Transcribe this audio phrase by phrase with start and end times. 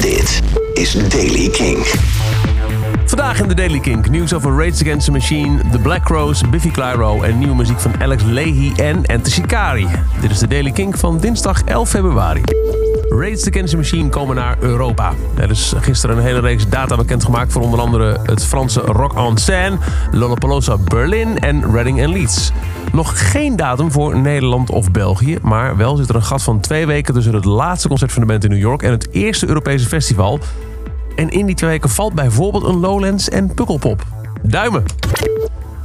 [0.00, 0.40] Dit
[0.74, 1.86] is Daily King.
[3.08, 6.70] Vandaag in de Daily Kink nieuws over Rage Against the Machine, The Black Rose, Biffy
[6.70, 9.86] Clyro en nieuwe muziek van Alex Leahy en Enter Shikari.
[10.20, 12.42] Dit is de Daily Kink van dinsdag 11 februari.
[13.08, 15.12] Rage Against the Machine komen naar Europa.
[15.36, 19.36] Er is gisteren een hele reeks data bekendgemaakt voor onder andere het Franse Rock en
[19.36, 19.76] Seine,
[20.10, 22.52] Lollapalooza Berlin en Reading en Leeds.
[22.92, 26.86] Nog geen datum voor Nederland of België, maar wel zit er een gat van twee
[26.86, 29.86] weken tussen het laatste concert van de band in New York en het eerste Europese
[29.86, 30.40] festival.
[31.18, 34.06] En in die twee weken valt bijvoorbeeld een Lowlands en Pukkelpop.
[34.42, 34.84] Duimen!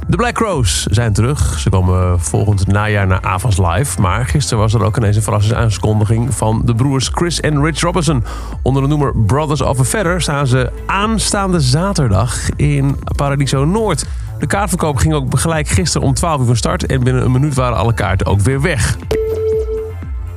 [0.06, 1.58] De Black Rose zijn terug.
[1.58, 4.00] Ze komen volgend najaar naar Avas Live.
[4.00, 8.24] Maar gisteren was er ook ineens een verrassingsaankondiging van de broers Chris en Rich Robinson.
[8.62, 14.04] Onder de noemer Brothers of a Feather staan ze aanstaande zaterdag in Paradiso Noord.
[14.38, 16.86] De kaartverkoop ging ook gelijk gisteren om 12 uur van start.
[16.86, 18.96] En binnen een minuut waren alle kaarten ook weer weg.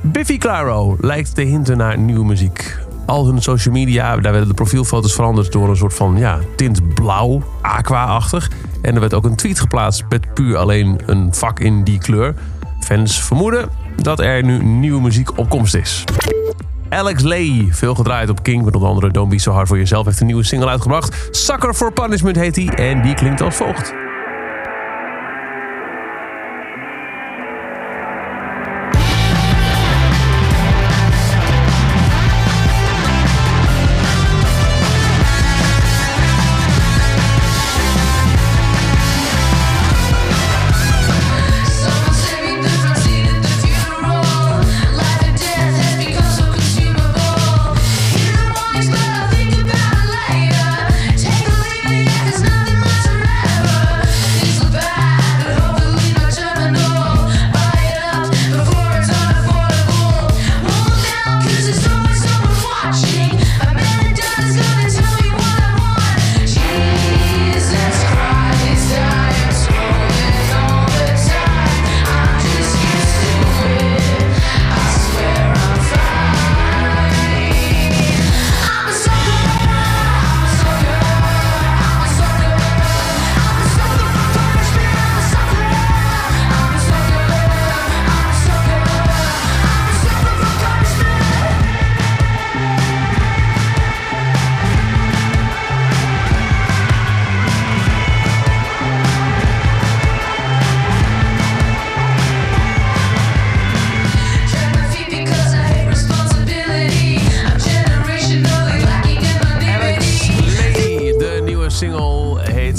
[0.00, 2.87] Biffy Clyro lijkt te hinten naar nieuwe muziek.
[3.08, 6.94] Al hun social media, daar werden de profielfoto's veranderd door een soort van ja, tint
[6.94, 8.50] blauw, aqua-achtig.
[8.82, 12.34] En er werd ook een tweet geplaatst met puur alleen een vak in die kleur.
[12.80, 16.04] Fans vermoeden dat er nu nieuwe muziek op komst is.
[16.88, 20.04] Alex Lay, veel gedraaid op King, met onder andere Don't Be So Hard For Yourself,
[20.04, 21.28] heeft een nieuwe single uitgebracht.
[21.30, 24.07] Sucker for Punishment heet hij en die klinkt als volgt.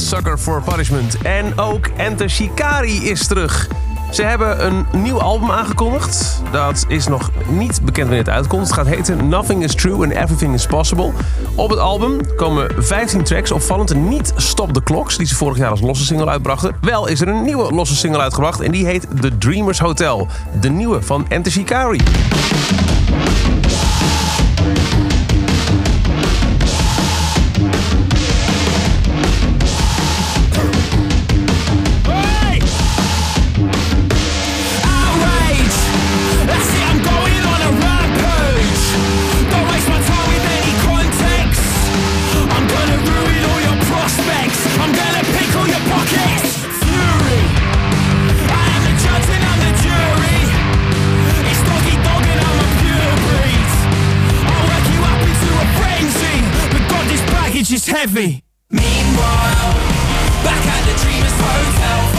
[0.09, 1.18] Sucker for Punishment.
[1.18, 3.68] En ook Enter Shikari is terug.
[4.12, 6.42] Ze hebben een nieuw album aangekondigd.
[6.52, 8.64] Dat is nog niet bekend wanneer het uitkomt.
[8.64, 11.12] Het gaat heten Nothing is True and Everything is Possible.
[11.56, 13.52] Op het album komen 15 tracks.
[13.52, 16.76] Opvallend niet Stop the Clocks, die ze vorig jaar als losse single uitbrachten.
[16.81, 20.28] Wel is er een nieuwe losse single uitgebracht en die heet The Dreamers Hotel.
[20.59, 22.00] De nieuwe van Enter Shikari.
[57.89, 58.44] Heavy.
[58.69, 59.73] Meanwhile,
[60.45, 62.19] back at the Dreamers Hotel,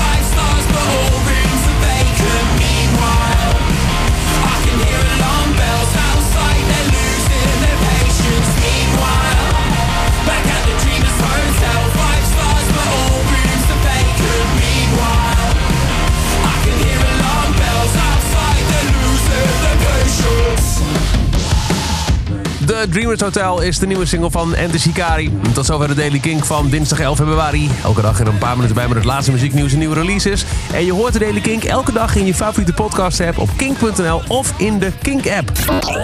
[22.89, 25.33] Dreamers Hotel is de nieuwe single van Enter Shikari.
[25.53, 27.71] Tot zover de Daily Kink van dinsdag 11 februari.
[27.85, 30.45] Elke dag er een paar minuten bij met het laatste muzieknieuws en nieuwe releases.
[30.73, 34.23] En je hoort de Daily Kink elke dag in je favoriete podcast app op kink.nl
[34.29, 35.51] of in de Kink app.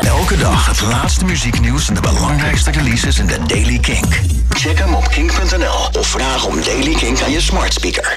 [0.01, 4.21] Elke dag het laatste muzieknieuws en de belangrijkste releases in de Daily Kink.
[4.51, 8.15] Check hem op kink.nl of vraag om Daily Kink aan je smart speaker.